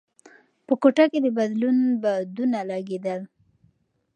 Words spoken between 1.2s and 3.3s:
د بدلون بادونه لګېدل.